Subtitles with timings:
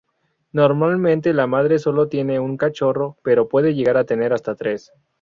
[0.51, 4.91] Normalmente la madre sólo tiene un cachorro, pero pueden llegar a tener hasta tres.